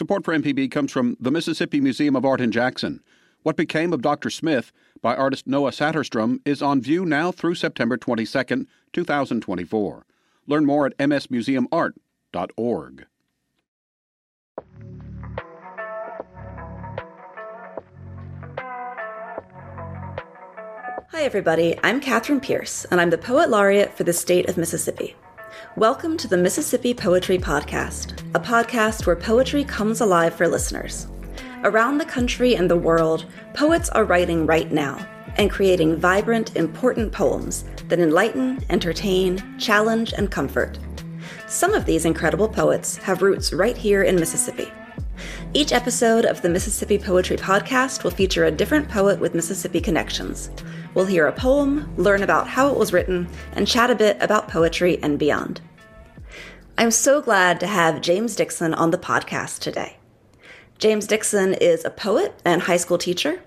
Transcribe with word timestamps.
Support 0.00 0.24
for 0.24 0.34
MPB 0.34 0.70
comes 0.70 0.90
from 0.90 1.18
the 1.20 1.30
Mississippi 1.30 1.78
Museum 1.78 2.16
of 2.16 2.24
Art 2.24 2.40
in 2.40 2.50
Jackson. 2.50 3.02
What 3.42 3.54
Became 3.54 3.92
of 3.92 4.00
Dr. 4.00 4.30
Smith 4.30 4.72
by 5.02 5.14
artist 5.14 5.46
Noah 5.46 5.72
Saterstrom 5.72 6.40
is 6.46 6.62
on 6.62 6.80
view 6.80 7.04
now 7.04 7.30
through 7.30 7.56
September 7.56 7.98
22, 7.98 8.66
2024. 8.94 10.06
Learn 10.46 10.64
more 10.64 10.86
at 10.86 10.96
msmuseumart.org. 10.96 13.06
Hi, 21.10 21.22
everybody. 21.22 21.78
I'm 21.82 22.00
Catherine 22.00 22.40
Pierce, 22.40 22.86
and 22.86 23.02
I'm 23.02 23.10
the 23.10 23.18
Poet 23.18 23.50
Laureate 23.50 23.94
for 23.94 24.04
the 24.04 24.14
state 24.14 24.48
of 24.48 24.56
Mississippi. 24.56 25.14
Welcome 25.76 26.16
to 26.18 26.28
the 26.28 26.36
Mississippi 26.36 26.94
Poetry 26.94 27.36
Podcast, 27.36 28.20
a 28.36 28.38
podcast 28.40 29.04
where 29.04 29.16
poetry 29.16 29.64
comes 29.64 30.00
alive 30.00 30.32
for 30.32 30.46
listeners. 30.46 31.08
Around 31.64 31.98
the 31.98 32.04
country 32.04 32.54
and 32.54 32.70
the 32.70 32.76
world, 32.76 33.26
poets 33.52 33.88
are 33.90 34.04
writing 34.04 34.46
right 34.46 34.70
now 34.70 35.04
and 35.36 35.50
creating 35.50 35.96
vibrant, 35.96 36.56
important 36.56 37.10
poems 37.10 37.64
that 37.88 37.98
enlighten, 37.98 38.64
entertain, 38.70 39.58
challenge, 39.58 40.12
and 40.12 40.30
comfort. 40.30 40.78
Some 41.48 41.74
of 41.74 41.84
these 41.84 42.04
incredible 42.04 42.48
poets 42.48 42.96
have 42.98 43.22
roots 43.22 43.52
right 43.52 43.76
here 43.76 44.04
in 44.04 44.16
Mississippi. 44.16 44.70
Each 45.52 45.72
episode 45.72 46.26
of 46.26 46.42
the 46.42 46.48
Mississippi 46.48 46.96
Poetry 46.96 47.36
Podcast 47.36 48.04
will 48.04 48.12
feature 48.12 48.44
a 48.44 48.52
different 48.52 48.88
poet 48.88 49.18
with 49.18 49.34
Mississippi 49.34 49.80
connections. 49.80 50.50
We'll 50.94 51.06
hear 51.06 51.28
a 51.28 51.32
poem, 51.32 51.88
learn 51.96 52.22
about 52.22 52.48
how 52.48 52.68
it 52.70 52.76
was 52.76 52.92
written, 52.92 53.28
and 53.52 53.66
chat 53.66 53.90
a 53.90 53.94
bit 53.94 54.16
about 54.20 54.48
poetry 54.48 54.98
and 55.02 55.18
beyond. 55.18 55.60
I'm 56.76 56.90
so 56.90 57.20
glad 57.20 57.60
to 57.60 57.68
have 57.68 58.00
James 58.00 58.34
Dixon 58.34 58.74
on 58.74 58.90
the 58.90 58.98
podcast 58.98 59.60
today. 59.60 59.98
James 60.78 61.06
Dixon 61.06 61.54
is 61.54 61.84
a 61.84 61.90
poet 61.90 62.40
and 62.44 62.62
high 62.62 62.76
school 62.76 62.98
teacher. 62.98 63.40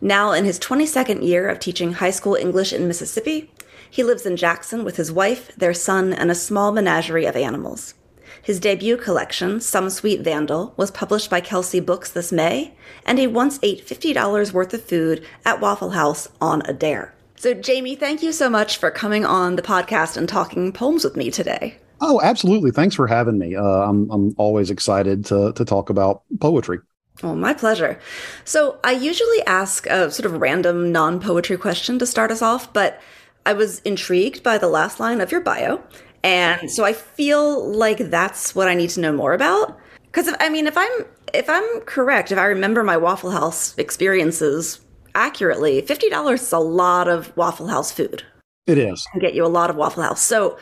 Now 0.00 0.32
in 0.32 0.46
his 0.46 0.58
22nd 0.58 1.26
year 1.26 1.48
of 1.48 1.58
teaching 1.58 1.92
high 1.92 2.10
school 2.10 2.36
English 2.36 2.72
in 2.72 2.88
Mississippi, 2.88 3.52
he 3.90 4.02
lives 4.02 4.24
in 4.24 4.36
Jackson 4.36 4.84
with 4.84 4.96
his 4.96 5.12
wife, 5.12 5.54
their 5.56 5.74
son, 5.74 6.12
and 6.14 6.30
a 6.30 6.34
small 6.34 6.72
menagerie 6.72 7.26
of 7.26 7.36
animals. 7.36 7.94
His 8.42 8.60
debut 8.60 8.96
collection, 8.96 9.60
Some 9.60 9.90
Sweet 9.90 10.20
Vandal, 10.20 10.74
was 10.76 10.90
published 10.90 11.30
by 11.30 11.40
Kelsay 11.40 11.84
Books 11.84 12.10
this 12.10 12.32
May, 12.32 12.74
and 13.04 13.18
he 13.18 13.26
once 13.26 13.58
ate 13.62 13.86
$50 13.86 14.52
worth 14.52 14.72
of 14.74 14.82
food 14.82 15.24
at 15.44 15.60
Waffle 15.60 15.90
House 15.90 16.28
on 16.40 16.62
a 16.66 16.72
dare. 16.72 17.14
So, 17.36 17.54
Jamie, 17.54 17.94
thank 17.94 18.22
you 18.22 18.32
so 18.32 18.50
much 18.50 18.78
for 18.78 18.90
coming 18.90 19.24
on 19.24 19.56
the 19.56 19.62
podcast 19.62 20.16
and 20.16 20.28
talking 20.28 20.72
poems 20.72 21.04
with 21.04 21.16
me 21.16 21.30
today. 21.30 21.76
Oh, 22.00 22.20
absolutely. 22.20 22.70
Thanks 22.70 22.94
for 22.94 23.06
having 23.06 23.38
me. 23.38 23.54
Uh, 23.54 23.62
I'm, 23.62 24.10
I'm 24.10 24.34
always 24.38 24.70
excited 24.70 25.24
to, 25.26 25.52
to 25.52 25.64
talk 25.64 25.90
about 25.90 26.22
poetry. 26.40 26.78
Oh, 27.22 27.34
my 27.34 27.54
pleasure. 27.54 28.00
So, 28.44 28.78
I 28.82 28.92
usually 28.92 29.44
ask 29.46 29.86
a 29.86 30.10
sort 30.10 30.26
of 30.26 30.40
random 30.40 30.90
non 30.90 31.20
poetry 31.20 31.56
question 31.56 31.98
to 31.98 32.06
start 32.06 32.30
us 32.30 32.42
off, 32.42 32.72
but 32.72 33.00
I 33.46 33.52
was 33.52 33.80
intrigued 33.80 34.42
by 34.42 34.58
the 34.58 34.68
last 34.68 35.00
line 35.00 35.20
of 35.20 35.32
your 35.32 35.40
bio. 35.40 35.82
And 36.22 36.70
so 36.70 36.84
I 36.84 36.92
feel 36.92 37.72
like 37.72 37.98
that's 37.98 38.54
what 38.54 38.68
I 38.68 38.74
need 38.74 38.90
to 38.90 39.00
know 39.00 39.12
more 39.12 39.34
about. 39.34 39.78
Because 40.04 40.34
I 40.40 40.48
mean, 40.48 40.66
if 40.66 40.76
I'm 40.76 40.90
if 41.34 41.48
I'm 41.48 41.80
correct, 41.80 42.32
if 42.32 42.38
I 42.38 42.44
remember 42.44 42.82
my 42.82 42.96
Waffle 42.96 43.30
House 43.30 43.76
experiences 43.78 44.80
accurately, 45.14 45.80
fifty 45.82 46.08
dollars 46.08 46.42
is 46.42 46.52
a 46.52 46.58
lot 46.58 47.08
of 47.08 47.36
Waffle 47.36 47.68
House 47.68 47.92
food. 47.92 48.24
It 48.66 48.78
is. 48.78 49.06
And 49.12 49.22
get 49.22 49.34
you 49.34 49.44
a 49.44 49.48
lot 49.48 49.70
of 49.70 49.76
Waffle 49.76 50.02
House. 50.02 50.20
So 50.20 50.58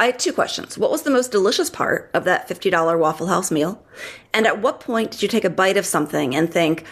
I 0.00 0.06
have 0.06 0.18
two 0.18 0.32
questions. 0.32 0.78
What 0.78 0.92
was 0.92 1.02
the 1.02 1.10
most 1.10 1.32
delicious 1.32 1.68
part 1.68 2.08
of 2.14 2.22
that 2.22 2.48
$50 2.48 2.98
Waffle 3.00 3.26
House 3.26 3.50
meal? 3.50 3.84
And 4.32 4.46
at 4.46 4.62
what 4.62 4.78
point 4.78 5.10
did 5.10 5.22
you 5.22 5.28
take 5.28 5.44
a 5.44 5.50
bite 5.50 5.76
of 5.76 5.84
something 5.84 6.36
and 6.36 6.52
think, 6.52 6.84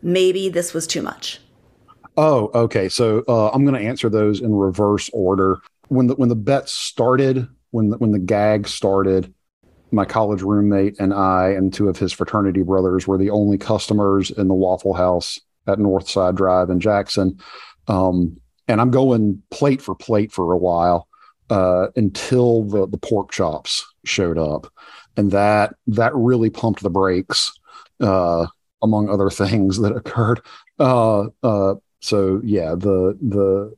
maybe 0.00 0.48
this 0.48 0.72
was 0.72 0.86
too 0.86 1.02
much? 1.02 1.40
Oh, 2.16 2.50
okay. 2.54 2.88
So 2.88 3.22
uh, 3.28 3.50
I'm 3.50 3.64
going 3.64 3.78
to 3.78 3.86
answer 3.86 4.08
those 4.08 4.40
in 4.40 4.54
reverse 4.54 5.10
order. 5.12 5.58
When 5.88 6.06
the 6.06 6.14
when 6.14 6.30
the 6.30 6.36
bet 6.36 6.70
started, 6.70 7.46
when 7.74 7.90
the, 7.90 7.98
when 7.98 8.12
the 8.12 8.20
gag 8.20 8.68
started, 8.68 9.34
my 9.90 10.04
college 10.04 10.42
roommate 10.42 11.00
and 11.00 11.12
I 11.12 11.48
and 11.48 11.74
two 11.74 11.88
of 11.88 11.98
his 11.98 12.12
fraternity 12.12 12.62
brothers 12.62 13.08
were 13.08 13.18
the 13.18 13.30
only 13.30 13.58
customers 13.58 14.30
in 14.30 14.46
the 14.46 14.54
Waffle 14.54 14.94
House 14.94 15.40
at 15.66 15.78
Northside 15.78 16.36
Drive 16.36 16.70
in 16.70 16.78
Jackson. 16.78 17.40
Um, 17.88 18.36
and 18.68 18.80
I'm 18.80 18.92
going 18.92 19.42
plate 19.50 19.82
for 19.82 19.96
plate 19.96 20.30
for 20.30 20.52
a 20.52 20.56
while 20.56 21.08
uh, 21.50 21.88
until 21.96 22.62
the 22.62 22.86
the 22.86 22.96
pork 22.96 23.32
chops 23.32 23.84
showed 24.04 24.38
up, 24.38 24.72
and 25.16 25.32
that 25.32 25.74
that 25.88 26.14
really 26.14 26.50
pumped 26.50 26.80
the 26.80 26.90
brakes, 26.90 27.52
uh, 28.00 28.46
among 28.82 29.08
other 29.08 29.30
things 29.42 29.80
that 29.80 29.96
occurred. 29.96 30.40
Uh, 30.78 31.24
uh 31.42 31.74
so 32.00 32.40
yeah, 32.44 32.76
the 32.76 33.18
the 33.20 33.74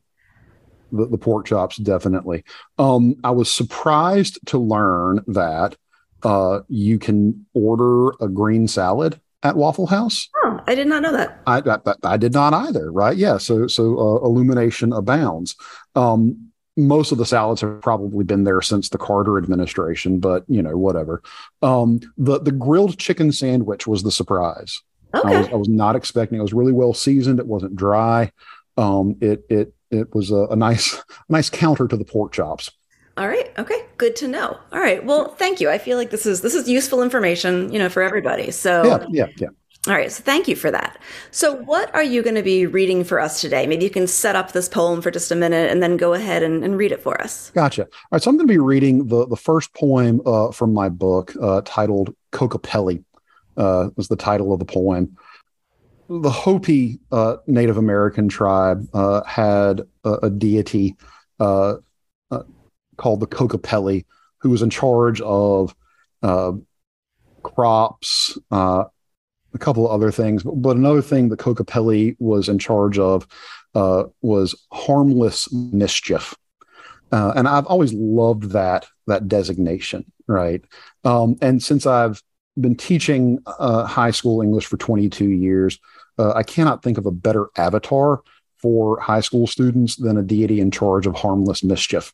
the, 0.93 1.07
the 1.07 1.19
pork 1.19 1.47
chops 1.47 1.77
definitely. 1.77 2.45
Um, 2.79 3.17
I 3.25 3.31
was 3.31 3.51
surprised 3.51 4.39
to 4.47 4.59
learn 4.59 5.25
that 5.29 5.77
uh, 6.23 6.61
you 6.69 6.99
can 6.99 7.47
order 7.55 8.11
a 8.21 8.29
green 8.29 8.69
salad 8.69 9.21
at 9.43 9.57
Waffle 9.57 9.87
House. 9.87 10.29
Oh, 10.45 10.61
I 10.67 10.75
did 10.75 10.87
not 10.89 11.03
know 11.03 11.13
that. 11.13 11.41
I, 11.47 11.59
I, 11.59 11.95
I 12.03 12.17
did 12.17 12.33
not 12.33 12.53
either. 12.53 12.91
Right? 12.91 13.17
Yeah. 13.17 13.39
So 13.39 13.67
so 13.67 13.99
uh, 13.99 14.27
illumination 14.27 14.93
abounds. 14.93 15.55
Um, 15.95 16.51
most 16.77 17.11
of 17.11 17.19
the 17.19 17.25
salads 17.25 17.63
have 17.63 17.81
probably 17.81 18.25
been 18.25 18.45
there 18.45 18.61
since 18.61 18.89
the 18.89 18.99
Carter 18.99 19.39
administration, 19.39 20.21
but 20.21 20.45
you 20.49 20.63
know 20.63 20.77
whatever. 20.77 21.23
Um, 21.63 22.01
the 22.19 22.41
the 22.41 22.53
grilled 22.53 22.99
chicken 22.99 23.33
sandwich 23.33 23.87
was 23.87 24.03
the 24.03 24.13
surprise. 24.13 24.83
Okay. 25.15 25.35
I 25.35 25.41
was, 25.41 25.49
I 25.49 25.55
was 25.55 25.69
not 25.69 25.97
expecting. 25.97 26.39
It 26.39 26.43
was 26.43 26.53
really 26.53 26.73
well 26.73 26.93
seasoned. 26.93 27.39
It 27.39 27.47
wasn't 27.47 27.77
dry. 27.77 28.33
Um, 28.77 29.17
it 29.21 29.45
it 29.49 29.75
it 29.91 30.15
was 30.15 30.31
a, 30.31 30.47
a 30.51 30.57
nice 30.57 31.03
nice 31.29 31.51
counter 31.51 31.89
to 31.89 31.97
the 31.97 32.05
pork 32.05 32.33
chops. 32.33 32.71
All 33.17 33.29
right. 33.29 33.51
Okay. 33.59 33.81
Good 33.97 34.15
to 34.17 34.29
know. 34.29 34.59
All 34.73 34.81
right. 34.81 35.03
Well, 35.03 35.35
thank 35.37 35.61
you. 35.61 35.71
I 35.71 35.79
feel 35.79 35.97
like 35.97 36.11
this 36.11 36.27
is 36.27 36.43
this 36.43 36.55
is 36.55 36.69
useful 36.69 37.03
information, 37.03 37.73
you 37.73 37.79
know, 37.79 37.89
for 37.89 38.03
everybody. 38.03 38.51
So 38.51 38.85
yeah, 38.85 39.07
yeah, 39.11 39.27
yeah. 39.39 39.49
All 39.89 39.95
right. 39.95 40.13
So 40.13 40.23
thank 40.23 40.49
you 40.49 40.57
for 40.57 40.71
that. 40.71 41.01
So 41.31 41.55
what 41.55 41.95
are 41.95 42.03
you 42.03 42.23
going 42.23 42.35
to 42.35 42.43
be 42.43 42.67
reading 42.67 43.05
for 43.05 43.21
us 43.21 43.41
today? 43.41 43.67
Maybe 43.67 43.85
you 43.85 43.91
can 43.91 44.07
set 44.07 44.37
up 44.37 44.53
this 44.53 44.69
poem 44.69 45.01
for 45.01 45.11
just 45.11 45.31
a 45.31 45.37
minute 45.37 45.71
and 45.71 45.83
then 45.83 45.97
go 45.97 46.13
ahead 46.13 46.43
and, 46.43 46.63
and 46.65 46.77
read 46.77 46.93
it 46.93 47.01
for 47.01 47.19
us. 47.21 47.51
Gotcha. 47.55 47.85
All 47.85 47.89
right. 48.13 48.23
So 48.23 48.31
I'm 48.31 48.37
going 48.37 48.49
to 48.49 48.53
be 48.53 48.59
reading 48.59 49.07
the 49.07 49.27
the 49.27 49.37
first 49.37 49.73
poem 49.73 50.21
uh, 50.27 50.53
from 50.53 50.75
my 50.75 50.91
book 50.91 51.35
uh, 51.41 51.63
titled 51.65 52.15
Kokopelli. 52.33 53.03
Uh, 53.57 53.89
was 53.97 54.09
the 54.09 54.17
title 54.17 54.53
of 54.53 54.59
the 54.59 54.67
poem 54.67 55.17
the 56.09 56.31
Hopi 56.31 57.01
uh, 57.11 57.37
Native 57.47 57.77
American 57.77 58.29
tribe 58.29 58.87
uh, 58.95 59.23
had 59.25 59.83
a, 60.05 60.13
a 60.25 60.31
deity 60.31 60.97
uh, 61.41 61.77
uh 62.31 62.43
called 62.97 63.21
the 63.21 63.27
Kokopelli, 63.27 64.05
who 64.39 64.51
was 64.51 64.63
in 64.63 64.71
charge 64.71 65.21
of 65.21 65.75
uh, 66.23 66.53
crops, 67.43 68.39
uh, 68.51 68.85
a 69.53 69.59
couple 69.59 69.87
of 69.87 69.93
other 69.93 70.11
things. 70.11 70.43
But, 70.43 70.63
but, 70.63 70.77
another 70.77 71.03
thing 71.03 71.29
the 71.29 71.37
Kokopelli 71.37 72.17
was 72.19 72.49
in 72.49 72.59
charge 72.59 72.99
of 72.99 73.27
was 74.23 74.55
harmless 74.73 75.53
mischief. 75.53 76.35
and 77.13 77.47
I've 77.47 77.67
always 77.67 77.93
loved 77.93 78.53
that 78.53 78.87
that 79.07 79.29
designation, 79.29 80.11
right? 80.27 80.65
Um, 81.05 81.37
and 81.43 81.63
since 81.63 81.87
I've 81.87 82.23
been 82.59 82.77
teaching 82.77 83.39
high 83.47 84.11
school 84.13 84.41
English 84.41 84.67
for 84.67 84.79
22 84.79 85.29
years, 85.29 85.79
uh, 86.19 86.33
I 86.35 86.43
cannot 86.43 86.83
think 86.83 86.99
of 86.99 87.07
a 87.07 87.11
better 87.11 87.49
avatar 87.57 88.23
for 88.57 88.99
high 89.01 89.21
school 89.21 89.47
students 89.47 89.97
than 89.97 90.17
a 90.17 90.23
deity 90.23 90.61
in 90.61 90.71
charge 90.71 91.07
of 91.07 91.15
harmless 91.15 91.63
mischief. 91.63 92.13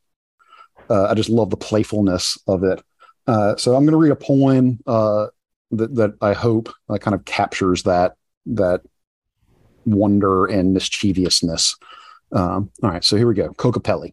Uh, 0.91 1.05
I 1.05 1.15
just 1.15 1.31
love 1.31 1.51
the 1.51 1.57
playfulness 1.57 2.39
of 2.47 2.65
it. 2.65 2.83
Uh, 3.27 3.57
so 3.57 3.75
I'm 3.75 3.85
going 3.85 3.93
to 3.93 3.99
read 3.99 4.13
a 4.13 4.17
poem 4.17 4.81
uh, 4.87 5.29
that 5.71 5.95
that 5.95 6.15
I 6.21 6.33
hope 6.33 6.73
uh, 6.89 6.99
kind 6.99 7.15
of 7.15 7.25
captures 7.25 7.85
that 7.85 8.17
that 8.47 8.83
wonder 9.85 10.47
and 10.47 10.75
mischievousness. 10.75 11.77
Um, 12.33 12.71
all 12.83 12.91
right, 12.91 13.05
so 13.05 13.17
here 13.17 13.27
we 13.27 13.35
go. 13.35 13.51
Kokopelli. 13.51 14.13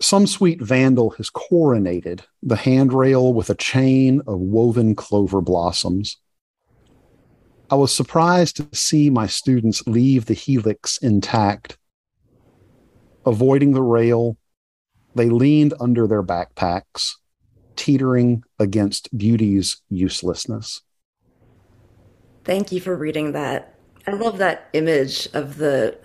Some 0.00 0.26
sweet 0.26 0.60
vandal 0.60 1.10
has 1.10 1.30
coronated 1.30 2.20
the 2.42 2.56
handrail 2.56 3.32
with 3.32 3.48
a 3.48 3.54
chain 3.54 4.20
of 4.26 4.38
woven 4.38 4.94
clover 4.94 5.40
blossoms. 5.40 6.18
I 7.74 7.76
was 7.76 7.92
surprised 7.92 8.54
to 8.58 8.68
see 8.72 9.10
my 9.10 9.26
students 9.26 9.84
leave 9.84 10.26
the 10.26 10.32
helix 10.32 10.96
intact. 10.98 11.76
Avoiding 13.26 13.72
the 13.72 13.82
rail, 13.82 14.36
they 15.16 15.28
leaned 15.28 15.74
under 15.80 16.06
their 16.06 16.22
backpacks, 16.22 17.14
teetering 17.74 18.44
against 18.60 19.18
beauty's 19.18 19.82
uselessness. 19.90 20.82
Thank 22.44 22.70
you 22.70 22.80
for 22.80 22.94
reading 22.94 23.32
that. 23.32 23.74
I 24.06 24.12
love 24.12 24.38
that 24.38 24.68
image 24.72 25.26
of 25.34 25.56
the 25.56 25.98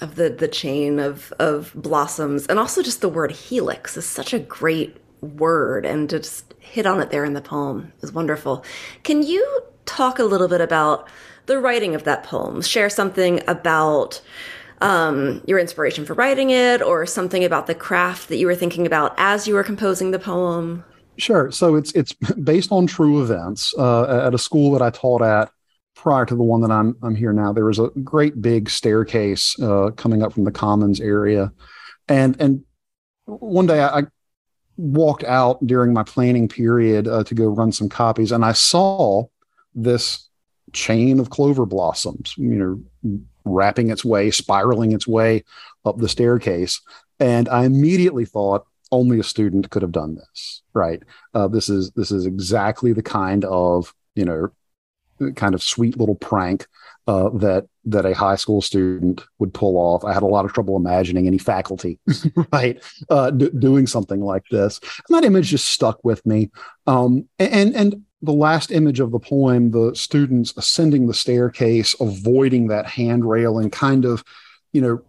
of 0.00 0.16
the 0.16 0.30
the 0.30 0.48
chain 0.48 0.98
of 0.98 1.32
of 1.38 1.70
blossoms 1.72 2.46
and 2.46 2.58
also 2.58 2.82
just 2.82 3.00
the 3.00 3.08
word 3.08 3.30
helix 3.30 3.96
is 3.96 4.06
such 4.06 4.32
a 4.32 4.40
great 4.40 4.96
word 5.20 5.86
and 5.86 6.10
to 6.10 6.18
just 6.18 6.52
hit 6.58 6.84
on 6.84 7.00
it 7.00 7.10
there 7.12 7.24
in 7.24 7.34
the 7.34 7.40
poem. 7.40 7.92
Was 8.00 8.10
wonderful. 8.10 8.64
Can 9.04 9.22
you 9.22 9.69
talk 9.90 10.18
a 10.18 10.24
little 10.24 10.48
bit 10.48 10.60
about 10.60 11.08
the 11.46 11.58
writing 11.58 11.94
of 11.94 12.04
that 12.04 12.22
poem? 12.22 12.62
Share 12.62 12.88
something 12.88 13.40
about 13.48 14.20
um, 14.80 15.42
your 15.46 15.58
inspiration 15.58 16.06
for 16.06 16.14
writing 16.14 16.50
it, 16.50 16.80
or 16.80 17.04
something 17.04 17.44
about 17.44 17.66
the 17.66 17.74
craft 17.74 18.28
that 18.28 18.36
you 18.36 18.46
were 18.46 18.54
thinking 18.54 18.86
about 18.86 19.14
as 19.18 19.46
you 19.46 19.54
were 19.54 19.64
composing 19.64 20.10
the 20.10 20.18
poem. 20.18 20.84
Sure. 21.18 21.50
So 21.50 21.76
it's 21.76 21.92
it's 21.92 22.12
based 22.12 22.72
on 22.72 22.86
true 22.86 23.22
events. 23.22 23.74
Uh, 23.76 24.26
at 24.26 24.34
a 24.34 24.38
school 24.38 24.72
that 24.72 24.82
I 24.82 24.90
taught 24.90 25.22
at 25.22 25.50
prior 25.94 26.24
to 26.24 26.34
the 26.34 26.42
one 26.42 26.62
that 26.62 26.70
I'm 26.70 26.96
I'm 27.02 27.14
here 27.14 27.32
now, 27.32 27.52
there 27.52 27.66
was 27.66 27.78
a 27.78 27.90
great 28.02 28.40
big 28.40 28.70
staircase 28.70 29.58
uh, 29.60 29.90
coming 29.96 30.22
up 30.22 30.32
from 30.32 30.44
the 30.44 30.52
Commons 30.52 31.00
area, 31.00 31.52
and 32.08 32.40
and 32.40 32.64
one 33.26 33.66
day 33.66 33.82
I, 33.82 33.98
I 33.98 34.02
walked 34.78 35.24
out 35.24 35.66
during 35.66 35.92
my 35.92 36.04
planning 36.04 36.48
period 36.48 37.06
uh, 37.06 37.22
to 37.24 37.34
go 37.34 37.48
run 37.48 37.72
some 37.72 37.90
copies, 37.90 38.32
and 38.32 38.44
I 38.44 38.52
saw 38.52 39.26
this 39.74 40.28
chain 40.72 41.20
of 41.20 41.30
clover 41.30 41.66
blossoms, 41.66 42.34
you 42.36 42.82
know, 43.02 43.20
wrapping 43.44 43.90
its 43.90 44.04
way, 44.04 44.30
spiraling 44.30 44.92
its 44.92 45.06
way 45.06 45.44
up 45.84 45.98
the 45.98 46.08
staircase, 46.08 46.80
and 47.18 47.48
I 47.48 47.64
immediately 47.64 48.24
thought 48.24 48.66
only 48.92 49.20
a 49.20 49.24
student 49.24 49.70
could 49.70 49.82
have 49.82 49.92
done 49.92 50.16
this, 50.16 50.62
right? 50.74 51.02
Uh, 51.34 51.48
this 51.48 51.68
is 51.68 51.90
this 51.92 52.10
is 52.10 52.26
exactly 52.26 52.92
the 52.92 53.02
kind 53.02 53.44
of 53.44 53.94
you 54.14 54.24
know 54.24 54.50
kind 55.36 55.54
of 55.54 55.62
sweet 55.62 55.98
little 55.98 56.14
prank 56.14 56.66
uh, 57.06 57.28
that 57.30 57.66
that 57.84 58.06
a 58.06 58.14
high 58.14 58.36
school 58.36 58.62
student 58.62 59.24
would 59.38 59.52
pull 59.52 59.76
off. 59.76 60.04
I 60.04 60.12
had 60.12 60.22
a 60.22 60.26
lot 60.26 60.44
of 60.44 60.52
trouble 60.52 60.76
imagining 60.76 61.26
any 61.26 61.38
faculty, 61.38 61.98
right, 62.52 62.82
uh, 63.08 63.30
d- 63.30 63.50
doing 63.58 63.86
something 63.86 64.20
like 64.20 64.44
this. 64.50 64.80
And 65.08 65.16
that 65.16 65.24
image 65.24 65.48
just 65.48 65.66
stuck 65.66 66.02
with 66.04 66.24
me. 66.26 66.50
Um, 66.86 67.28
and 67.38 67.74
and 67.74 68.04
the 68.22 68.32
last 68.32 68.70
image 68.70 69.00
of 69.00 69.12
the 69.12 69.18
poem, 69.18 69.70
the 69.70 69.94
students 69.94 70.52
ascending 70.56 71.06
the 71.06 71.14
staircase, 71.14 71.94
avoiding 72.00 72.68
that 72.68 72.86
handrail, 72.86 73.58
and 73.58 73.72
kind 73.72 74.04
of, 74.04 74.22
you 74.72 74.80
know, 74.80 75.02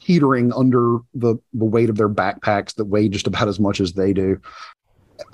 teetering 0.00 0.52
under 0.52 0.98
the 1.14 1.36
the 1.52 1.64
weight 1.64 1.90
of 1.90 1.96
their 1.96 2.08
backpacks 2.08 2.74
that 2.76 2.86
weigh 2.86 3.08
just 3.08 3.26
about 3.26 3.48
as 3.48 3.60
much 3.60 3.80
as 3.80 3.92
they 3.92 4.12
do. 4.12 4.40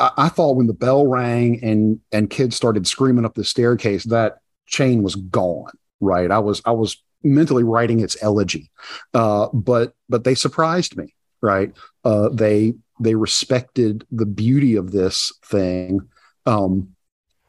I, 0.01 0.11
I 0.17 0.29
thought 0.29 0.57
when 0.57 0.67
the 0.67 0.75
bell 0.75 1.07
rang 1.07 1.63
and 1.63 2.01
and 2.11 2.29
kids 2.29 2.57
started 2.57 2.87
screaming 2.87 3.25
up 3.25 3.35
the 3.35 3.45
staircase, 3.45 4.05
that 4.05 4.39
chain 4.67 5.03
was 5.03 5.15
gone. 5.15 5.71
Right, 6.01 6.31
I 6.31 6.41
was 6.41 6.61
I 6.65 6.73
was 6.73 7.03
mentally 7.23 7.63
writing 7.63 8.01
its 8.01 8.17
elegy, 8.23 8.71
uh, 9.15 9.49
but 9.53 9.95
but 10.09 10.25
they 10.25 10.35
surprised 10.35 10.97
me. 10.97 11.15
Right, 11.41 11.73
uh, 12.05 12.31
they 12.31 12.75
they 13.01 13.15
respected 13.15 14.05
the 14.11 14.27
beauty 14.27 14.77
of 14.77 14.91
this 14.91 15.33
thing 15.45 16.09
um, 16.47 16.94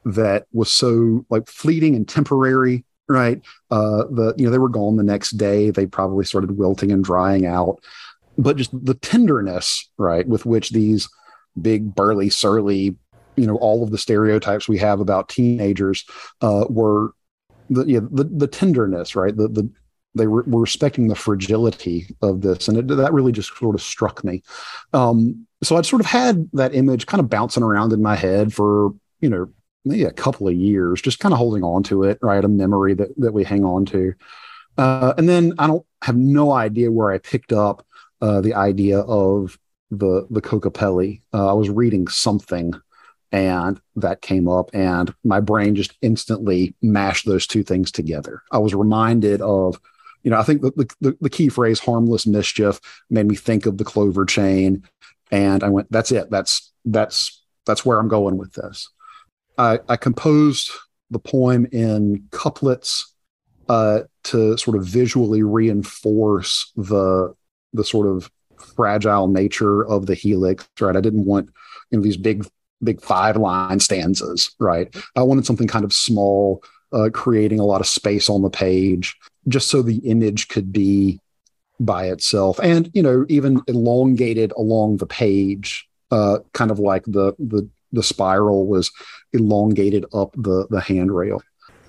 that 0.06 0.46
was 0.52 0.70
so 0.70 1.26
like 1.28 1.48
fleeting 1.48 1.94
and 1.94 2.08
temporary 2.08 2.84
right? 3.08 3.40
Uh 3.70 4.04
the 4.10 4.34
you 4.36 4.44
know 4.44 4.50
they 4.50 4.58
were 4.58 4.68
gone 4.68 4.96
the 4.96 5.02
next 5.02 5.32
day. 5.32 5.70
They 5.70 5.86
probably 5.86 6.24
started 6.24 6.58
wilting 6.58 6.90
and 6.90 7.04
drying 7.04 7.46
out. 7.46 7.78
But 8.38 8.56
just 8.56 8.70
the 8.72 8.94
tenderness 8.94 9.88
right 9.96 10.26
with 10.26 10.46
which 10.46 10.70
these 10.70 11.08
big 11.60 11.94
burly 11.94 12.30
surly 12.30 12.96
you 13.36 13.46
know 13.46 13.56
all 13.56 13.82
of 13.82 13.90
the 13.90 13.98
stereotypes 13.98 14.68
we 14.68 14.78
have 14.78 15.00
about 15.00 15.28
teenagers 15.28 16.04
uh 16.42 16.64
were 16.68 17.12
the 17.70 17.84
yeah 17.84 18.00
the, 18.10 18.24
the 18.24 18.46
tenderness 18.46 19.14
right? 19.16 19.36
The 19.36 19.48
the 19.48 19.70
they 20.14 20.26
were, 20.26 20.44
were 20.44 20.62
respecting 20.62 21.08
the 21.08 21.14
fragility 21.14 22.06
of 22.22 22.40
this. 22.40 22.68
And 22.68 22.78
it, 22.78 22.88
that 22.88 23.12
really 23.12 23.32
just 23.32 23.54
sort 23.54 23.74
of 23.74 23.82
struck 23.82 24.24
me. 24.24 24.42
Um 24.92 25.46
so 25.62 25.76
i'd 25.76 25.86
sort 25.86 26.00
of 26.00 26.06
had 26.06 26.48
that 26.52 26.74
image 26.74 27.06
kind 27.06 27.20
of 27.20 27.30
bouncing 27.30 27.62
around 27.62 27.92
in 27.92 28.02
my 28.02 28.14
head 28.14 28.52
for 28.52 28.94
you 29.20 29.30
know 29.30 29.48
maybe 29.86 30.04
a 30.04 30.12
couple 30.12 30.48
of 30.48 30.54
years, 30.54 31.00
just 31.00 31.20
kind 31.20 31.32
of 31.32 31.38
holding 31.38 31.62
on 31.62 31.82
to 31.84 32.02
it, 32.02 32.18
right? 32.20 32.44
A 32.44 32.48
memory 32.48 32.94
that 32.94 33.08
that 33.18 33.32
we 33.32 33.44
hang 33.44 33.64
on 33.64 33.86
to. 33.86 34.14
Uh, 34.76 35.14
and 35.16 35.28
then 35.28 35.54
I 35.58 35.66
don't 35.66 35.86
have 36.02 36.16
no 36.16 36.52
idea 36.52 36.92
where 36.92 37.10
I 37.10 37.18
picked 37.18 37.52
up 37.52 37.86
uh, 38.20 38.40
the 38.40 38.54
idea 38.54 39.00
of 39.00 39.58
the 39.90 40.26
the 40.30 40.42
Kokopelli. 40.42 41.22
Uh, 41.32 41.48
I 41.48 41.52
was 41.52 41.70
reading 41.70 42.08
something, 42.08 42.74
and 43.32 43.80
that 43.94 44.20
came 44.20 44.48
up, 44.48 44.70
and 44.74 45.14
my 45.24 45.40
brain 45.40 45.74
just 45.76 45.94
instantly 46.02 46.74
mashed 46.82 47.26
those 47.26 47.46
two 47.46 47.62
things 47.62 47.90
together. 47.90 48.42
I 48.50 48.58
was 48.58 48.74
reminded 48.74 49.40
of, 49.40 49.80
you 50.24 50.30
know, 50.30 50.38
I 50.38 50.42
think 50.42 50.62
the 50.62 50.88
the, 51.00 51.16
the 51.20 51.30
key 51.30 51.48
phrase 51.48 51.78
"harmless 51.78 52.26
mischief" 52.26 52.80
made 53.08 53.26
me 53.26 53.36
think 53.36 53.66
of 53.66 53.78
the 53.78 53.84
clover 53.84 54.26
chain, 54.26 54.82
and 55.30 55.62
I 55.62 55.68
went, 55.68 55.90
"That's 55.90 56.12
it. 56.12 56.30
That's 56.30 56.72
that's 56.84 57.42
that's 57.64 57.86
where 57.86 57.98
I'm 57.98 58.08
going 58.08 58.36
with 58.36 58.52
this." 58.52 58.88
I, 59.58 59.80
I 59.88 59.96
composed 59.96 60.70
the 61.10 61.18
poem 61.18 61.66
in 61.72 62.24
couplets 62.30 63.14
uh, 63.68 64.00
to 64.24 64.56
sort 64.56 64.76
of 64.76 64.84
visually 64.84 65.42
reinforce 65.42 66.72
the 66.76 67.34
the 67.72 67.84
sort 67.84 68.06
of 68.06 68.30
fragile 68.74 69.28
nature 69.28 69.84
of 69.86 70.06
the 70.06 70.14
helix. 70.14 70.68
Right, 70.80 70.96
I 70.96 71.00
didn't 71.00 71.24
want 71.24 71.50
you 71.90 71.98
know 71.98 72.02
these 72.02 72.16
big 72.16 72.46
big 72.82 73.00
five 73.00 73.36
line 73.36 73.80
stanzas. 73.80 74.54
Right, 74.58 74.94
I 75.16 75.22
wanted 75.22 75.46
something 75.46 75.68
kind 75.68 75.84
of 75.84 75.92
small, 75.92 76.62
uh, 76.92 77.10
creating 77.12 77.60
a 77.60 77.64
lot 77.64 77.80
of 77.80 77.86
space 77.86 78.28
on 78.28 78.42
the 78.42 78.50
page, 78.50 79.16
just 79.48 79.68
so 79.68 79.82
the 79.82 79.98
image 79.98 80.48
could 80.48 80.72
be 80.72 81.20
by 81.80 82.06
itself, 82.06 82.58
and 82.62 82.90
you 82.94 83.02
know 83.02 83.26
even 83.28 83.62
elongated 83.66 84.52
along 84.56 84.98
the 84.98 85.06
page, 85.06 85.88
uh, 86.10 86.38
kind 86.52 86.70
of 86.70 86.78
like 86.78 87.04
the 87.04 87.32
the 87.38 87.68
the 87.96 88.02
spiral 88.02 88.66
was 88.66 88.90
elongated 89.32 90.04
up 90.14 90.32
the 90.36 90.66
the 90.70 90.80
handrail. 90.80 91.42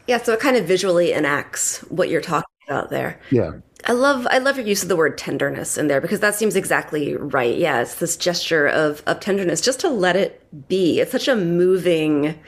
Yeah, 0.07 0.17
so 0.17 0.33
it 0.33 0.39
kind 0.39 0.55
of 0.55 0.65
visually 0.65 1.11
enacts 1.13 1.79
what 1.89 2.09
you're 2.09 2.21
talking 2.21 2.47
about 2.67 2.89
there. 2.89 3.19
Yeah. 3.29 3.51
I 3.85 3.91
love 3.91 4.25
I 4.31 4.39
love 4.39 4.57
your 4.57 4.65
use 4.65 4.81
of 4.81 4.89
the 4.89 4.95
word 4.95 5.17
tenderness 5.17 5.77
in 5.77 5.87
there 5.87 6.01
because 6.01 6.19
that 6.21 6.33
seems 6.33 6.55
exactly 6.55 7.15
right. 7.15 7.55
Yeah, 7.55 7.81
it's 7.81 7.95
this 7.95 8.17
gesture 8.17 8.67
of 8.67 9.03
of 9.05 9.19
tenderness 9.19 9.61
just 9.61 9.79
to 9.81 9.89
let 9.89 10.15
it 10.15 10.41
be. 10.67 10.99
It's 10.99 11.11
such 11.11 11.27
a 11.27 11.35
moving 11.35 12.39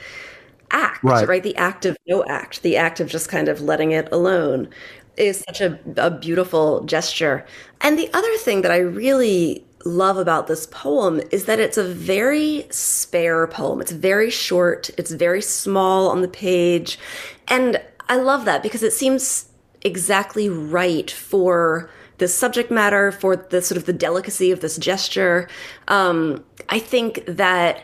act, 0.72 1.04
right? 1.04 1.28
right? 1.28 1.44
The 1.44 1.56
act 1.56 1.86
of 1.86 1.96
no 2.08 2.26
act, 2.26 2.64
the 2.64 2.78
act 2.78 3.00
of 3.00 3.08
just 3.08 3.30
kind 3.30 3.48
of 3.48 3.62
letting 3.62 3.92
it 3.92 4.10
alone 4.12 4.70
is 5.18 5.44
such 5.48 5.62
a, 5.62 5.78
a 5.98 6.10
beautiful 6.10 6.84
gesture. 6.86 7.46
And 7.82 7.98
the 8.00 8.10
other 8.14 8.38
thing 8.38 8.62
that 8.62 8.72
I 8.72 8.78
really 8.78 9.66
love 9.86 10.18
about 10.18 10.48
this 10.48 10.68
poem 10.68 11.22
is 11.32 11.46
that 11.46 11.60
it's 11.60 11.78
a 11.78 11.84
very 11.84 12.68
spare 12.70 13.48
poem. 13.48 13.82
It's 13.82 13.92
very 13.92 14.30
short, 14.30 14.90
it's 14.98 15.12
very 15.12 15.42
small 15.42 16.10
on 16.10 16.22
the 16.22 16.28
page. 16.28 17.00
And 17.48 17.82
I 18.08 18.18
love 18.18 18.46
that 18.46 18.64
because 18.64 18.84
it 18.84 18.94
seems 18.94 19.50
exactly 19.82 20.50
right 20.50 21.10
for 21.10 21.90
the 22.18 22.28
subject 22.28 22.70
matter, 22.70 23.12
for 23.12 23.36
the 23.36 23.62
sort 23.62 23.78
of 23.78 23.86
the 23.86 23.94
delicacy 23.94 24.52
of 24.52 24.60
this 24.60 24.78
gesture. 24.78 25.48
Um, 25.88 26.44
I 26.68 26.80
think 26.80 27.24
that 27.26 27.84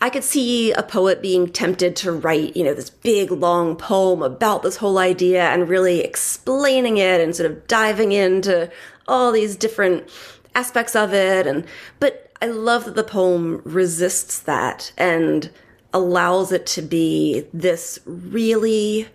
I 0.00 0.10
could 0.10 0.24
see 0.24 0.72
a 0.72 0.82
poet 0.82 1.22
being 1.22 1.48
tempted 1.48 1.96
to 1.96 2.12
write, 2.12 2.54
you 2.54 2.64
know, 2.64 2.74
this 2.74 2.90
big 2.90 3.30
long 3.30 3.76
poem 3.76 4.22
about 4.22 4.62
this 4.62 4.76
whole 4.76 4.98
idea 4.98 5.44
and 5.44 5.68
really 5.68 6.00
explaining 6.00 6.98
it 6.98 7.20
and 7.20 7.34
sort 7.34 7.50
of 7.50 7.66
diving 7.66 8.12
into 8.12 8.70
all 9.08 9.32
these 9.32 9.56
different 9.56 10.10
aspects 10.56 10.96
of 10.96 11.14
it 11.14 11.46
and 11.46 11.64
but 12.00 12.32
I 12.42 12.46
love 12.46 12.84
that 12.84 12.96
the 12.96 13.04
poem 13.04 13.62
resists 13.64 14.40
that 14.40 14.92
and 14.98 15.50
allows 15.92 16.52
it 16.52 16.66
to 16.66 16.82
be 16.82 17.46
this 17.52 17.98
really 18.04 19.08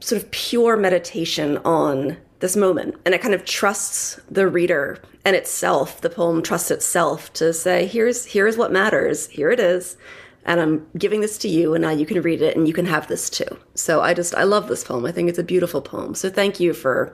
sort 0.00 0.22
of 0.22 0.30
pure 0.30 0.76
meditation 0.76 1.58
on 1.58 2.16
this 2.40 2.56
moment. 2.56 2.96
And 3.04 3.14
it 3.14 3.20
kind 3.20 3.34
of 3.34 3.44
trusts 3.44 4.20
the 4.30 4.48
reader 4.48 4.98
and 5.24 5.36
itself 5.36 6.00
the 6.00 6.10
poem 6.10 6.42
trusts 6.42 6.70
itself 6.70 7.32
to 7.34 7.52
say 7.52 7.86
here's 7.86 8.26
here's 8.26 8.56
what 8.56 8.72
matters. 8.72 9.28
Here 9.28 9.50
it 9.50 9.60
is 9.60 9.96
and 10.44 10.60
i'm 10.60 10.86
giving 10.98 11.20
this 11.20 11.38
to 11.38 11.48
you 11.48 11.74
and 11.74 11.82
now 11.82 11.90
you 11.90 12.06
can 12.06 12.20
read 12.22 12.42
it 12.42 12.56
and 12.56 12.66
you 12.66 12.74
can 12.74 12.86
have 12.86 13.08
this 13.08 13.28
too 13.30 13.58
so 13.74 14.00
i 14.00 14.12
just 14.14 14.34
i 14.34 14.42
love 14.42 14.68
this 14.68 14.84
poem 14.84 15.04
i 15.04 15.12
think 15.12 15.28
it's 15.28 15.38
a 15.38 15.44
beautiful 15.44 15.80
poem 15.80 16.14
so 16.14 16.28
thank 16.28 16.60
you 16.60 16.72
for 16.72 17.12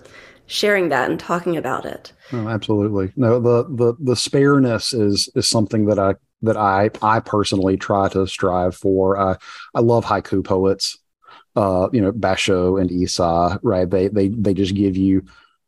sharing 0.49 0.89
that 0.89 1.11
and 1.11 1.21
talking 1.21 1.57
about 1.57 1.85
it. 1.85 2.13
Oh, 2.33 2.49
absolutely. 2.49 3.13
No, 3.15 3.39
the 3.39 3.65
the 3.69 3.95
the 4.01 4.17
spareness 4.17 4.93
is 4.93 5.29
is 5.37 5.47
something 5.47 5.87
that 5.87 5.99
I 5.99 6.17
that 6.43 6.57
I 6.57 6.91
I 7.01 7.21
personally 7.21 7.77
try 7.77 8.09
to 8.09 8.27
strive 8.27 8.75
for. 8.75 9.17
I 9.17 9.37
I 9.75 9.81
love 9.81 10.05
haiku 10.05 10.43
poets. 10.43 10.99
Uh, 11.55 11.89
you 11.93 12.01
know, 12.01 12.13
Basho 12.13 12.81
and 12.81 12.91
Issa, 12.91 13.61
right? 13.63 13.89
They 13.89 14.09
they 14.09 14.29
they 14.29 14.55
just 14.55 14.75
give 14.75 14.97
you, 14.97 15.25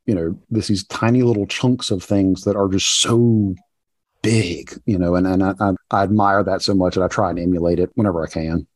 you 0.06 0.14
know, 0.14 0.38
this 0.50 0.68
these 0.68 0.84
tiny 0.84 1.22
little 1.22 1.46
chunks 1.46 1.90
of 1.90 2.02
things 2.02 2.44
that 2.44 2.56
are 2.56 2.68
just 2.68 3.00
so 3.00 3.54
big, 4.22 4.72
you 4.86 4.98
know, 4.98 5.14
and 5.14 5.26
and 5.26 5.42
I, 5.42 5.72
I 5.90 6.02
admire 6.02 6.42
that 6.44 6.62
so 6.62 6.74
much, 6.74 6.96
and 6.96 7.04
I 7.04 7.08
try 7.08 7.30
and 7.30 7.38
emulate 7.38 7.78
it 7.78 7.90
whenever 7.94 8.24
I 8.24 8.28
can. 8.28 8.66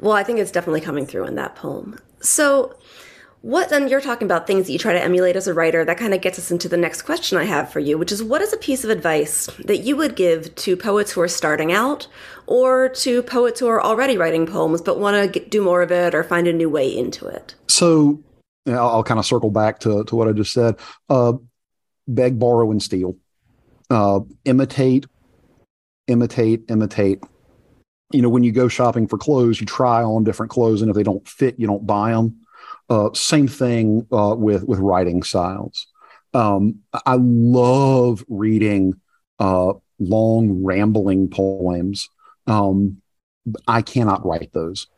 Well, 0.00 0.12
I 0.12 0.24
think 0.24 0.38
it's 0.38 0.50
definitely 0.50 0.80
coming 0.80 1.06
through 1.06 1.26
in 1.26 1.36
that 1.36 1.54
poem. 1.54 1.98
So 2.20 2.76
what 3.42 3.70
then 3.70 3.88
you're 3.88 4.00
talking 4.00 4.24
about 4.24 4.46
things 4.46 4.66
that 4.66 4.72
you 4.72 4.78
try 4.78 4.92
to 4.92 5.02
emulate 5.02 5.34
as 5.34 5.48
a 5.48 5.54
writer 5.54 5.84
that 5.84 5.98
kind 5.98 6.14
of 6.14 6.20
gets 6.20 6.38
us 6.38 6.50
into 6.50 6.68
the 6.68 6.76
next 6.76 7.02
question 7.02 7.36
i 7.36 7.44
have 7.44 7.70
for 7.70 7.80
you 7.80 7.98
which 7.98 8.12
is 8.12 8.22
what 8.22 8.40
is 8.40 8.52
a 8.52 8.56
piece 8.56 8.84
of 8.84 8.90
advice 8.90 9.46
that 9.64 9.78
you 9.78 9.96
would 9.96 10.16
give 10.16 10.54
to 10.54 10.76
poets 10.76 11.10
who 11.12 11.20
are 11.20 11.28
starting 11.28 11.72
out 11.72 12.06
or 12.46 12.88
to 12.88 13.22
poets 13.24 13.60
who 13.60 13.66
are 13.66 13.82
already 13.82 14.16
writing 14.16 14.46
poems 14.46 14.80
but 14.80 14.98
want 14.98 15.32
to 15.32 15.40
do 15.48 15.60
more 15.60 15.82
of 15.82 15.90
it 15.90 16.14
or 16.14 16.22
find 16.22 16.46
a 16.46 16.52
new 16.52 16.70
way 16.70 16.88
into 16.88 17.26
it 17.26 17.54
so 17.68 18.22
I'll, 18.66 18.78
I'll, 18.78 19.04
kind 19.04 19.18
of 19.18 19.26
circle 19.26 19.50
back 19.50 19.80
to, 19.80 20.04
to 20.04 20.16
what 20.16 20.28
i 20.28 20.32
just 20.32 20.52
said 20.52 20.76
uh, 21.10 21.32
beg 22.06 22.38
borrow 22.38 22.70
and 22.70 22.80
steal 22.80 23.16
uh, 23.92 24.20
imitate 24.44 25.06
imitate 26.08 26.62
imitate 26.68 27.22
you 28.12 28.20
know 28.20 28.28
when 28.28 28.42
you 28.42 28.50
go 28.50 28.66
shopping 28.66 29.06
for 29.06 29.16
clothes 29.18 29.60
you 29.60 29.66
try 29.66 30.02
on 30.02 30.24
different 30.24 30.50
clothes 30.50 30.82
and 30.82 30.90
if 30.90 30.96
they 30.96 31.02
don't 31.02 31.26
fit 31.28 31.54
you 31.58 31.66
don't 31.66 31.86
buy 31.86 32.10
them 32.10 32.42
uh, 32.88 33.10
same 33.14 33.48
thing 33.48 34.06
uh, 34.12 34.34
with 34.36 34.64
with 34.64 34.78
writing 34.78 35.22
styles. 35.22 35.86
Um, 36.34 36.80
I 37.06 37.16
love 37.18 38.24
reading 38.28 39.00
uh, 39.38 39.72
long, 39.98 40.62
rambling 40.62 41.28
poems. 41.28 42.08
Um, 42.46 43.00
I 43.66 43.82
cannot 43.82 44.26
write 44.26 44.52
those. 44.52 44.88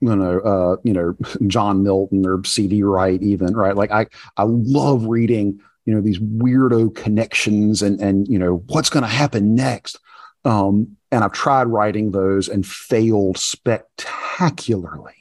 You 0.00 0.14
know, 0.14 0.38
uh, 0.40 0.76
you 0.84 0.92
know, 0.92 1.16
John 1.46 1.82
Milton 1.82 2.24
or 2.26 2.42
C.D. 2.44 2.82
Wright, 2.82 3.22
even 3.22 3.54
right. 3.54 3.76
Like 3.76 3.90
I, 3.90 4.06
I 4.36 4.44
love 4.44 5.06
reading. 5.06 5.60
You 5.88 5.94
know 5.94 6.00
these 6.02 6.18
weirdo 6.18 6.94
connections 6.94 7.82
and 7.82 8.00
and 8.00 8.28
you 8.28 8.38
know 8.38 8.62
what's 8.66 8.90
going 8.90 9.04
to 9.04 9.08
happen 9.08 9.54
next. 9.54 9.98
Um, 10.44 10.96
and 11.10 11.24
I've 11.24 11.32
tried 11.32 11.68
writing 11.68 12.12
those 12.12 12.48
and 12.48 12.66
failed 12.66 13.38
spectacularly 13.38 15.18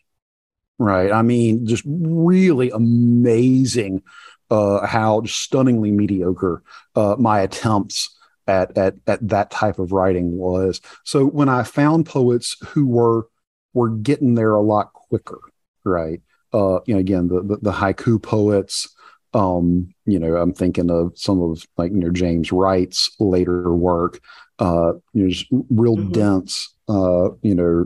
right? 0.79 1.11
I 1.11 1.21
mean, 1.21 1.65
just 1.65 1.83
really 1.85 2.69
amazing 2.71 4.03
uh, 4.49 4.85
how 4.85 5.23
stunningly 5.25 5.91
mediocre 5.91 6.63
uh, 6.95 7.15
my 7.17 7.41
attempts 7.41 8.15
at, 8.47 8.77
at 8.77 8.95
at 9.07 9.27
that 9.27 9.51
type 9.51 9.79
of 9.79 9.91
writing 9.91 10.37
was. 10.37 10.81
So 11.03 11.25
when 11.25 11.49
I 11.49 11.63
found 11.63 12.05
poets 12.05 12.55
who 12.67 12.87
were 12.87 13.27
were 13.73 13.89
getting 13.89 14.35
there 14.35 14.53
a 14.53 14.61
lot 14.61 14.93
quicker, 14.93 15.39
right? 15.83 16.21
Uh, 16.53 16.79
you 16.85 16.93
know, 16.93 16.99
again, 16.99 17.27
the, 17.27 17.41
the, 17.41 17.57
the 17.57 17.71
haiku 17.71 18.21
poets. 18.21 18.93
Um, 19.37 19.93
you 20.05 20.19
know, 20.19 20.35
I'm 20.35 20.53
thinking 20.53 20.89
of 20.89 21.13
some 21.15 21.41
of 21.41 21.65
like 21.77 21.91
you 21.91 21.97
know 21.97 22.09
James 22.09 22.51
Wright's 22.51 23.09
later 23.19 23.73
work. 23.73 24.19
Uh, 24.59 24.93
you 25.13 25.23
know, 25.23 25.29
just 25.29 25.47
real 25.69 25.97
mm-hmm. 25.97 26.11
dense. 26.11 26.73
Uh, 26.89 27.29
you 27.41 27.53
know, 27.53 27.85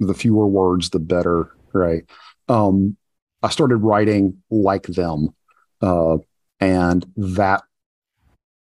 the 0.00 0.14
fewer 0.14 0.46
words, 0.46 0.90
the 0.90 0.98
better 0.98 1.54
right? 1.74 2.04
Um, 2.48 2.96
I 3.42 3.50
started 3.50 3.76
writing 3.78 4.42
like 4.50 4.84
them, 4.84 5.34
uh, 5.82 6.18
and 6.60 7.04
that, 7.16 7.62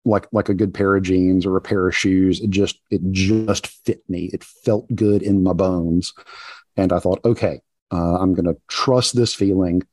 like 0.05 0.27
like 0.31 0.47
a 0.47 0.53
good 0.53 0.73
pair 0.73 0.95
of 0.95 1.03
jeans 1.03 1.45
or 1.45 1.57
a 1.57 1.61
pair 1.61 1.87
of 1.87 1.95
shoes, 1.95 2.39
it 2.39 2.49
just 2.49 2.79
it 2.89 3.01
just 3.11 3.67
fit 3.67 4.01
me. 4.07 4.29
It 4.31 4.43
felt 4.43 4.87
good 4.95 5.21
in 5.21 5.43
my 5.43 5.53
bones, 5.53 6.13
and 6.77 6.93
I 6.93 6.99
thought, 6.99 7.19
okay, 7.25 7.59
uh, 7.91 8.17
I'm 8.19 8.33
going 8.33 8.45
to 8.45 8.57
trust 8.69 9.15
this 9.15 9.33
feeling, 9.33 9.83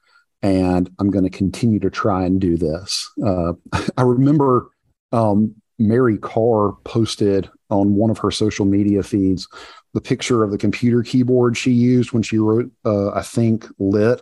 and 0.43 0.91
I'm 0.99 1.11
going 1.11 1.25
to 1.25 1.31
continue 1.31 1.81
to 1.81 1.91
try 1.91 2.25
and 2.25 2.41
do 2.41 2.57
this. 2.57 3.11
Uh, 3.25 3.55
I 3.97 4.03
remember 4.03 4.71
um, 5.13 5.55
Mary 5.79 6.19
Karr 6.19 6.73
posted 6.85 7.51
on 7.71 7.95
one 7.95 8.11
of 8.11 8.19
her 8.19 8.31
social 8.31 8.65
media 8.65 9.03
feeds 9.03 9.49
the 9.93 10.01
picture 10.01 10.45
of 10.45 10.51
the 10.51 10.59
computer 10.59 11.03
keyboard 11.03 11.57
she 11.57 11.73
used 11.73 12.13
when 12.13 12.23
she 12.23 12.39
wrote, 12.39 12.71
uh, 12.85 13.11
I 13.13 13.23
think, 13.23 13.67
lit, 13.79 14.21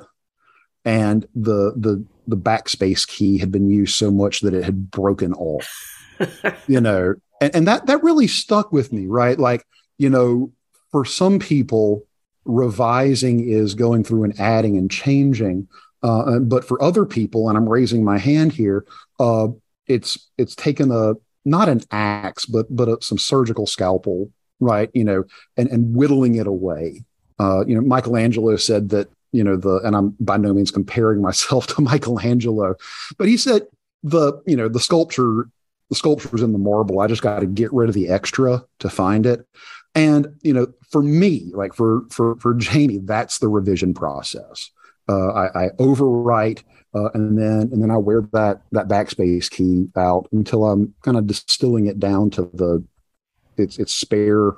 and 0.84 1.26
the 1.34 1.72
the 1.76 2.04
the 2.26 2.36
backspace 2.36 3.06
key 3.06 3.38
had 3.38 3.50
been 3.50 3.68
used 3.68 3.96
so 3.96 4.10
much 4.10 4.40
that 4.40 4.54
it 4.54 4.64
had 4.64 4.90
broken 4.90 5.32
off. 5.34 5.68
you 6.68 6.80
know, 6.80 7.14
and, 7.40 7.56
and 7.56 7.68
that 7.68 7.86
that 7.86 8.02
really 8.02 8.28
stuck 8.28 8.72
with 8.72 8.92
me, 8.92 9.06
right? 9.06 9.38
Like, 9.38 9.66
you 9.98 10.08
know, 10.10 10.52
for 10.90 11.04
some 11.04 11.38
people, 11.38 12.06
revising 12.44 13.48
is 13.48 13.74
going 13.74 14.04
through 14.04 14.24
and 14.24 14.38
adding 14.40 14.76
and 14.76 14.90
changing. 14.90 15.68
Uh, 16.04 16.38
but 16.38 16.64
for 16.64 16.80
other 16.80 17.04
people, 17.04 17.48
and 17.48 17.58
I'm 17.58 17.68
raising 17.68 18.04
my 18.04 18.18
hand 18.18 18.52
here, 18.52 18.84
uh, 19.18 19.48
it's 19.88 20.30
it's 20.38 20.54
taken 20.54 20.92
a 20.92 21.14
not 21.44 21.68
an 21.68 21.80
axe, 21.90 22.46
but 22.46 22.66
but 22.70 22.88
a, 22.88 22.98
some 23.00 23.18
surgical 23.18 23.66
scalpel 23.66 24.30
right? 24.60 24.90
You 24.94 25.04
know, 25.04 25.24
and 25.56 25.68
and 25.68 25.94
whittling 25.94 26.36
it 26.36 26.46
away. 26.46 27.04
Uh, 27.38 27.64
you 27.66 27.74
know, 27.74 27.80
Michelangelo 27.80 28.56
said 28.56 28.90
that 28.90 29.08
you 29.32 29.44
know 29.44 29.56
the, 29.56 29.76
and 29.84 29.96
I'm 29.96 30.16
by 30.20 30.36
no 30.36 30.52
means 30.52 30.70
comparing 30.70 31.22
myself 31.28 31.66
to 31.68 31.82
Michelangelo, 31.82 32.74
but 33.18 33.28
he 33.28 33.36
said 33.36 33.62
the 34.02 34.40
you 34.46 34.56
know 34.56 34.68
the 34.68 34.80
sculpture 34.80 35.48
the 35.90 35.96
sculpture's 35.96 36.42
in 36.42 36.52
the 36.52 36.58
marble. 36.58 37.00
I 37.00 37.06
just 37.06 37.22
got 37.22 37.40
to 37.40 37.46
get 37.46 37.72
rid 37.72 37.88
of 37.88 37.94
the 37.94 38.08
extra 38.08 38.64
to 38.78 38.88
find 38.88 39.26
it. 39.26 39.46
And 39.94 40.28
you 40.42 40.52
know, 40.52 40.72
for 40.90 41.02
me, 41.02 41.50
like 41.52 41.74
for 41.74 42.02
for 42.10 42.36
for 42.36 42.54
Jamie, 42.54 42.98
that's 42.98 43.38
the 43.38 43.48
revision 43.48 43.94
process. 43.94 44.70
Uh, 45.08 45.28
I, 45.28 45.64
I 45.64 45.68
overwrite, 45.78 46.62
uh, 46.94 47.10
and 47.14 47.38
then 47.38 47.68
and 47.72 47.82
then 47.82 47.90
I 47.90 47.98
wear 47.98 48.22
that 48.32 48.62
that 48.72 48.88
backspace 48.88 49.50
key 49.50 49.88
out 49.96 50.28
until 50.32 50.64
I'm 50.64 50.94
kind 51.02 51.16
of 51.16 51.26
distilling 51.26 51.86
it 51.86 51.98
down 52.00 52.30
to 52.30 52.42
the 52.54 52.84
its 53.56 53.78
its 53.78 53.94
spare, 53.94 54.56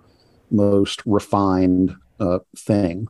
most 0.50 1.02
refined 1.04 1.96
uh, 2.20 2.38
thing. 2.56 3.08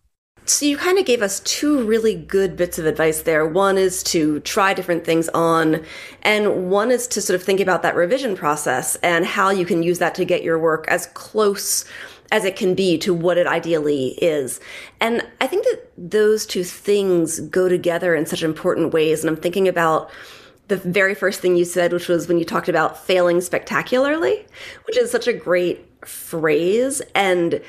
So 0.49 0.65
you 0.65 0.77
kind 0.77 0.97
of 0.97 1.05
gave 1.05 1.23
us 1.23 1.41
two 1.41 1.83
really 1.83 2.15
good 2.15 2.57
bits 2.57 2.79
of 2.79 2.87
advice 2.87 3.23
there. 3.23 3.45
One 3.45 3.77
is 3.77 4.05
to 4.05 4.39
try 4.41 4.75
different 4.75 5.05
things 5.05 5.29
on, 5.31 5.85
and 6.23 6.71
one 6.71 6.93
is 6.93 7.09
to 7.09 7.21
sort 7.21 7.35
of 7.35 7.43
think 7.43 7.59
about 7.59 7.83
that 7.83 7.97
revision 7.97 8.37
process 8.37 8.95
and 8.97 9.27
how 9.27 9.51
you 9.51 9.67
can 9.67 9.83
use 9.83 9.99
that 9.99 10.15
to 10.15 10.25
get 10.25 10.45
your 10.45 10.57
work 10.57 10.87
as 10.87 11.07
close 11.09 11.85
as 12.33 12.45
it 12.45 12.57
can 12.57 12.75
be 12.75 12.99
to 12.99 13.15
what 13.15 13.39
it 13.39 13.47
ideally 13.47 14.09
is. 14.23 14.61
And 15.01 15.27
I 15.41 15.47
think 15.47 15.65
that 15.65 15.91
those 15.97 16.47
two 16.47 16.65
things 16.65 17.41
go 17.41 17.69
together 17.69 18.15
in 18.15 18.27
such 18.27 18.43
important 18.43 18.93
ways. 18.93 19.23
And 19.23 19.31
I'm 19.31 19.41
thinking 19.41 19.69
about 19.69 20.11
the 20.69 20.77
very 20.77 21.15
first 21.15 21.41
thing 21.41 21.57
you 21.57 21.65
said, 21.65 21.93
which 21.93 22.09
was 22.09 22.27
when 22.27 22.39
you 22.39 22.45
talked 22.45 22.69
about 22.69 22.99
failing 22.99 23.41
spectacularly, 23.41 24.45
which 24.85 24.97
is 24.97 25.11
such 25.11 25.29
a 25.29 25.33
great 25.33 25.87
phrase. 26.05 27.01
And 27.15 27.61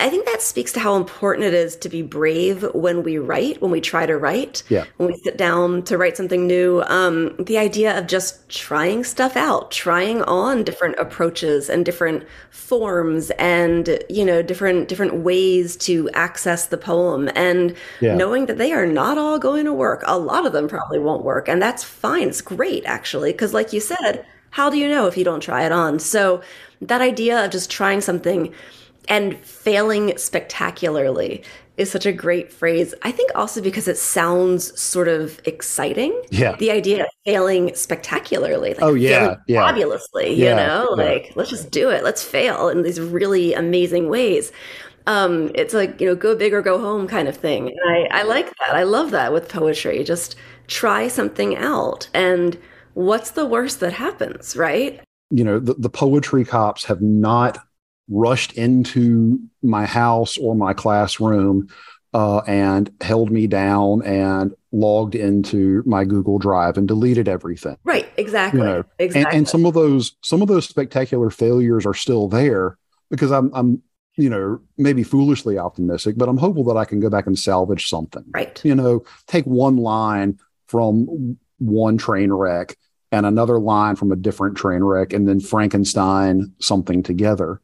I 0.00 0.10
think 0.10 0.26
that 0.26 0.42
speaks 0.42 0.72
to 0.72 0.80
how 0.80 0.94
important 0.94 1.46
it 1.46 1.54
is 1.54 1.74
to 1.76 1.88
be 1.88 2.02
brave 2.02 2.62
when 2.72 3.02
we 3.02 3.18
write, 3.18 3.60
when 3.60 3.72
we 3.72 3.80
try 3.80 4.06
to 4.06 4.16
write, 4.16 4.62
yeah. 4.68 4.84
when 4.96 5.08
we 5.08 5.16
sit 5.16 5.36
down 5.36 5.82
to 5.84 5.98
write 5.98 6.16
something 6.16 6.46
new. 6.46 6.82
Um, 6.82 7.34
the 7.36 7.58
idea 7.58 7.98
of 7.98 8.06
just 8.06 8.48
trying 8.48 9.02
stuff 9.02 9.36
out, 9.36 9.72
trying 9.72 10.22
on 10.22 10.62
different 10.62 10.96
approaches 11.00 11.68
and 11.68 11.84
different 11.84 12.24
forms, 12.50 13.30
and 13.32 13.98
you 14.08 14.24
know, 14.24 14.40
different 14.40 14.86
different 14.86 15.16
ways 15.16 15.76
to 15.78 16.08
access 16.10 16.66
the 16.66 16.78
poem, 16.78 17.28
and 17.34 17.74
yeah. 18.00 18.14
knowing 18.14 18.46
that 18.46 18.58
they 18.58 18.72
are 18.72 18.86
not 18.86 19.18
all 19.18 19.38
going 19.38 19.64
to 19.64 19.72
work. 19.72 20.04
A 20.06 20.18
lot 20.18 20.46
of 20.46 20.52
them 20.52 20.68
probably 20.68 21.00
won't 21.00 21.24
work, 21.24 21.48
and 21.48 21.60
that's 21.60 21.82
fine. 21.82 22.28
It's 22.28 22.40
great 22.40 22.84
actually, 22.86 23.32
because 23.32 23.52
like 23.52 23.72
you 23.72 23.80
said, 23.80 24.24
how 24.50 24.70
do 24.70 24.78
you 24.78 24.88
know 24.88 25.08
if 25.08 25.16
you 25.16 25.24
don't 25.24 25.40
try 25.42 25.64
it 25.66 25.72
on? 25.72 25.98
So 25.98 26.40
that 26.82 27.00
idea 27.00 27.44
of 27.44 27.50
just 27.50 27.68
trying 27.68 28.00
something 28.00 28.54
and 29.08 29.36
failing 29.38 30.16
spectacularly 30.16 31.42
is 31.76 31.90
such 31.90 32.06
a 32.06 32.12
great 32.12 32.52
phrase. 32.52 32.92
I 33.02 33.12
think 33.12 33.30
also 33.34 33.62
because 33.62 33.86
it 33.88 33.96
sounds 33.96 34.78
sort 34.78 35.08
of 35.08 35.40
exciting. 35.44 36.20
Yeah. 36.30 36.56
The 36.56 36.72
idea 36.72 37.04
of 37.04 37.08
failing 37.24 37.74
spectacularly. 37.74 38.70
Like 38.74 38.82
oh 38.82 38.94
yeah. 38.94 39.36
Yeah. 39.46 39.66
Fabulously, 39.66 40.34
yeah, 40.34 40.50
you 40.50 40.56
know, 40.56 40.96
yeah. 40.96 41.04
like 41.04 41.32
let's 41.36 41.50
just 41.50 41.70
do 41.70 41.88
it. 41.90 42.02
Let's 42.02 42.22
fail 42.22 42.68
in 42.68 42.82
these 42.82 43.00
really 43.00 43.54
amazing 43.54 44.08
ways. 44.08 44.52
Um, 45.06 45.50
it's 45.54 45.72
like, 45.72 46.00
you 46.00 46.06
know, 46.06 46.14
go 46.14 46.36
big 46.36 46.52
or 46.52 46.60
go 46.60 46.78
home 46.78 47.08
kind 47.08 47.28
of 47.28 47.36
thing. 47.36 47.68
And 47.68 48.12
I, 48.12 48.20
I 48.20 48.22
like 48.24 48.46
that. 48.58 48.74
I 48.74 48.82
love 48.82 49.10
that 49.12 49.32
with 49.32 49.48
poetry. 49.48 50.04
Just 50.04 50.36
try 50.66 51.08
something 51.08 51.56
out. 51.56 52.08
And 52.12 52.58
what's 52.92 53.30
the 53.30 53.46
worst 53.46 53.80
that 53.80 53.94
happens, 53.94 54.54
right? 54.54 55.00
You 55.30 55.44
know, 55.44 55.60
the, 55.60 55.74
the 55.74 55.88
poetry 55.88 56.44
cops 56.44 56.84
have 56.84 57.00
not 57.00 57.58
rushed 58.08 58.52
into 58.52 59.40
my 59.62 59.86
house 59.86 60.38
or 60.38 60.54
my 60.54 60.72
classroom 60.72 61.68
uh, 62.14 62.38
and 62.46 62.90
held 63.00 63.30
me 63.30 63.46
down 63.46 64.02
and 64.02 64.54
logged 64.72 65.14
into 65.14 65.82
my 65.86 66.04
Google 66.04 66.38
Drive 66.38 66.78
and 66.78 66.88
deleted 66.88 67.28
everything. 67.28 67.76
Right, 67.84 68.08
exactly. 68.16 68.60
You 68.60 68.66
know, 68.66 68.84
exactly. 68.98 69.30
And, 69.30 69.38
and 69.38 69.48
some 69.48 69.66
of 69.66 69.74
those 69.74 70.16
some 70.22 70.42
of 70.42 70.48
those 70.48 70.66
spectacular 70.66 71.30
failures 71.30 71.86
are 71.86 71.94
still 71.94 72.28
there 72.28 72.78
because 73.10 73.30
I'm 73.30 73.50
I'm 73.54 73.82
you 74.16 74.30
know 74.30 74.60
maybe 74.78 75.02
foolishly 75.02 75.58
optimistic, 75.58 76.16
but 76.16 76.28
I'm 76.28 76.38
hopeful 76.38 76.64
that 76.64 76.76
I 76.76 76.84
can 76.84 77.00
go 77.00 77.10
back 77.10 77.26
and 77.26 77.38
salvage 77.38 77.88
something. 77.88 78.24
Right. 78.30 78.60
You 78.64 78.74
know, 78.74 79.04
take 79.26 79.44
one 79.44 79.76
line 79.76 80.38
from 80.66 81.38
one 81.58 81.98
train 81.98 82.32
wreck 82.32 82.76
and 83.10 83.26
another 83.26 83.58
line 83.58 83.96
from 83.96 84.12
a 84.12 84.16
different 84.16 84.56
train 84.56 84.82
wreck 84.82 85.12
and 85.12 85.28
then 85.28 85.40
Frankenstein 85.40 86.52
something 86.58 87.02
together 87.02 87.60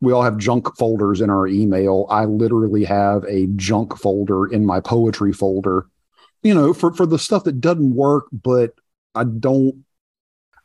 we 0.00 0.12
all 0.12 0.22
have 0.22 0.38
junk 0.38 0.76
folders 0.76 1.20
in 1.20 1.30
our 1.30 1.46
email. 1.46 2.06
I 2.10 2.24
literally 2.26 2.84
have 2.84 3.24
a 3.24 3.46
junk 3.56 3.96
folder 3.96 4.46
in 4.46 4.66
my 4.66 4.80
poetry 4.80 5.32
folder 5.32 5.86
you 6.46 6.54
know, 6.54 6.72
for 6.72 6.92
for 6.92 7.06
the 7.06 7.18
stuff 7.18 7.42
that 7.44 7.60
doesn't 7.60 7.94
work, 7.94 8.26
but 8.32 8.72
I 9.16 9.24
don't 9.24 9.84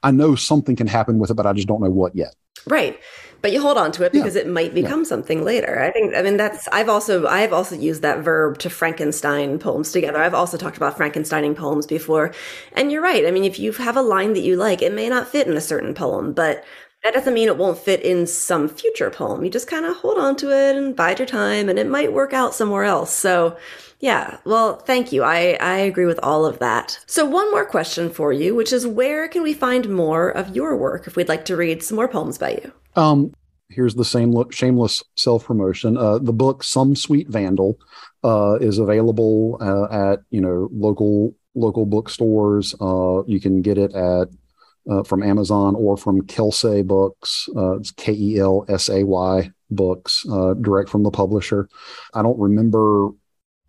I 0.04 0.12
know 0.12 0.36
something 0.36 0.76
can 0.76 0.88
happen 0.88 1.18
with 1.18 1.32
it, 1.32 1.34
but 1.34 1.48
I 1.48 1.54
just 1.54 1.68
don't 1.68 1.82
know 1.82 1.90
what 1.90 2.16
yet. 2.16 2.36
Right. 2.68 3.00
But 3.42 3.52
you 3.52 3.60
hold 3.60 3.80
on 3.80 3.92
to 3.94 4.04
it 4.04 4.12
because 4.12 4.36
yeah. 4.36 4.42
it 4.42 4.48
might 4.48 4.76
become 4.76 5.00
yeah. 5.00 5.06
something 5.06 5.44
later. 5.44 5.82
I 5.82 5.90
think 5.90 6.16
I 6.16 6.22
mean 6.22 6.38
that's 6.38 6.68
I've 6.68 6.90
also 6.90 7.26
I've 7.26 7.52
also 7.52 7.76
used 7.76 8.04
that 8.04 8.20
verb 8.20 8.60
to 8.60 8.70
Frankenstein 8.70 9.58
poems 9.58 9.92
together. 9.92 10.20
I've 10.20 10.36
also 10.36 10.58
talked 10.58 10.78
about 10.78 10.96
Frankensteining 10.96 11.56
poems 11.56 11.88
before. 11.88 12.32
And 12.74 12.92
you're 12.92 13.02
right. 13.02 13.26
I 13.26 13.32
mean 13.32 13.44
if 13.44 13.58
you 13.58 13.72
have 13.72 13.98
a 13.98 14.04
line 14.04 14.34
that 14.34 14.42
you 14.42 14.58
like, 14.58 14.84
it 14.84 14.94
may 14.94 15.10
not 15.10 15.28
fit 15.28 15.48
in 15.48 15.58
a 15.58 15.62
certain 15.62 15.96
poem, 15.96 16.34
but 16.34 16.64
that 17.04 17.14
doesn't 17.14 17.34
mean 17.34 17.48
it 17.48 17.58
won't 17.58 17.80
fit 17.80 18.02
in 18.02 18.28
some 18.28 18.70
future 18.70 19.10
poem. 19.10 19.44
You 19.44 19.50
just 19.50 19.68
kind 19.68 19.86
of 19.86 19.98
hold 19.98 20.20
on 20.20 20.36
to 20.38 20.52
it 20.52 20.76
and 20.76 20.96
bide 20.96 21.20
your 21.20 21.28
time 21.28 21.68
and 21.68 21.80
it 21.80 21.88
might 21.88 22.14
work 22.14 22.34
out 22.34 22.54
somewhere 22.54 22.84
else. 22.84 23.12
So 23.12 23.58
yeah, 24.02 24.38
well, 24.46 24.78
thank 24.78 25.12
you. 25.12 25.24
I, 25.24 25.58
I 25.62 25.78
agree 25.78 26.06
with 26.08 26.20
all 26.24 26.46
of 26.46 26.60
that. 26.60 27.00
So, 27.06 27.24
one 27.24 27.50
more 27.52 27.66
question 27.66 28.10
for 28.10 28.34
you, 28.34 28.56
which 28.56 28.74
is 28.74 28.86
where 28.86 29.28
can 29.28 29.44
we 29.44 29.54
find 29.54 29.88
more 29.90 30.30
of 30.30 30.56
your 30.56 30.76
work 30.76 31.06
if 31.06 31.16
we'd 31.16 31.30
like 31.30 31.46
to 31.46 31.56
read 31.56 31.84
some 31.84 31.98
more 31.98 32.08
poems 32.08 32.40
by 32.40 32.60
you? 32.64 32.72
Um, 32.96 33.32
here's 33.70 33.94
the 33.94 34.04
same 34.04 34.32
look, 34.32 34.54
shameless 34.54 35.04
self 35.16 35.46
promotion. 35.46 35.98
Uh, 35.98 36.18
the 36.18 36.34
book 36.34 36.64
"Some 36.64 36.96
Sweet 36.96 37.30
Vandal" 37.30 37.78
uh, 38.24 38.58
is 38.60 38.80
available 38.80 39.58
uh, 39.62 40.12
at 40.12 40.22
you 40.32 40.42
know 40.42 40.68
local 40.72 41.36
local 41.54 41.86
bookstores. 41.86 42.74
Uh, 42.82 43.22
you 43.28 43.40
can 43.40 43.62
get 43.62 43.78
it 43.78 43.94
at 43.94 44.30
uh, 44.90 45.04
from 45.04 45.24
Amazon 45.24 45.76
or 45.76 45.98
from 45.98 46.22
Kelsay 46.24 46.86
Books. 46.86 47.50
Uh, 47.56 47.78
it's 47.78 47.92
K 47.92 48.14
E 48.14 48.40
L 48.40 48.66
S 48.70 48.90
A 48.90 49.04
Y 49.04 49.52
Books, 49.70 50.26
direct 50.62 50.90
from 50.90 51.04
the 51.04 51.12
publisher. 51.12 51.70
I 52.14 52.22
don't 52.22 52.40
remember 52.40 53.10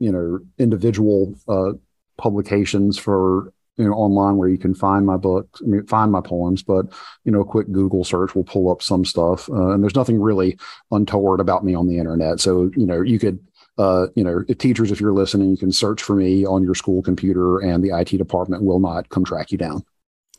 you 0.02 0.10
know 0.10 0.40
individual 0.58 1.32
uh, 1.48 1.72
publications 2.18 2.98
for 2.98 3.52
you 3.76 3.84
know 3.84 3.94
online 3.94 4.36
where 4.36 4.48
you 4.48 4.58
can 4.58 4.74
find 4.74 5.06
my 5.06 5.16
books 5.16 5.62
I 5.62 5.66
mean, 5.66 5.86
find 5.86 6.10
my 6.10 6.20
poems 6.20 6.62
but 6.64 6.86
you 7.24 7.30
know 7.30 7.40
a 7.40 7.44
quick 7.44 7.70
google 7.70 8.02
search 8.02 8.34
will 8.34 8.42
pull 8.42 8.68
up 8.68 8.82
some 8.82 9.04
stuff 9.04 9.48
uh, 9.48 9.70
and 9.70 9.82
there's 9.82 9.94
nothing 9.94 10.20
really 10.20 10.58
untoward 10.90 11.38
about 11.38 11.64
me 11.64 11.74
on 11.74 11.86
the 11.86 11.98
internet 11.98 12.40
so 12.40 12.70
you 12.76 12.84
know 12.84 13.00
you 13.00 13.20
could 13.20 13.38
uh, 13.78 14.08
you 14.16 14.24
know 14.24 14.42
if 14.48 14.58
teachers 14.58 14.90
if 14.90 15.00
you're 15.00 15.12
listening 15.12 15.50
you 15.50 15.56
can 15.56 15.72
search 15.72 16.02
for 16.02 16.16
me 16.16 16.44
on 16.44 16.64
your 16.64 16.74
school 16.74 17.00
computer 17.00 17.60
and 17.60 17.84
the 17.84 17.90
it 17.90 18.18
department 18.18 18.64
will 18.64 18.80
not 18.80 19.08
come 19.08 19.24
track 19.24 19.52
you 19.52 19.58
down 19.58 19.84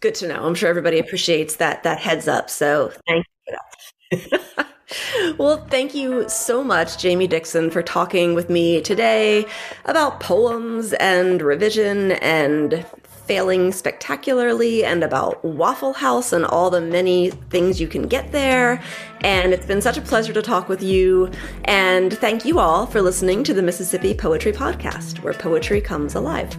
good 0.04 0.14
to 0.14 0.28
know 0.28 0.46
i'm 0.46 0.54
sure 0.54 0.70
everybody 0.70 1.00
appreciates 1.00 1.56
that 1.56 1.82
that 1.84 1.98
heads 1.98 2.28
up 2.28 2.50
so 2.50 2.92
thank 3.08 3.26
you 3.48 3.56
well, 5.38 5.66
thank 5.70 5.96
you 5.96 6.28
so 6.30 6.64
much, 6.64 6.98
Jamie 6.98 7.28
Dixon, 7.28 7.70
for 7.72 7.82
talking 7.82 8.34
with 8.34 8.50
me 8.50 8.82
today 8.82 9.46
about 9.86 10.20
poems 10.20 10.94
and 10.94 11.42
revision 11.42 12.12
and 12.14 12.86
failing 13.26 13.72
spectacularly 13.72 14.84
and 14.84 15.04
about 15.04 15.44
Waffle 15.46 15.94
House 15.94 16.34
and 16.34 16.46
all 16.46 16.70
the 16.70 16.82
many 16.82 17.30
things 17.50 17.80
you 17.80 17.88
can 17.88 18.08
get 18.08 18.32
there. 18.34 18.82
And 19.22 19.54
it's 19.54 19.66
been 19.66 19.82
such 19.82 19.98
a 19.98 20.02
pleasure 20.02 20.34
to 20.34 20.42
talk 20.42 20.68
with 20.68 20.84
you. 20.84 21.32
And 21.64 22.14
thank 22.18 22.44
you 22.44 22.60
all 22.60 22.86
for 22.86 23.02
listening 23.02 23.44
to 23.46 23.54
the 23.54 23.64
Mississippi 23.64 24.14
Poetry 24.14 24.52
Podcast, 24.52 25.24
where 25.24 25.34
poetry 25.34 25.80
comes 25.80 26.16
alive. 26.16 26.56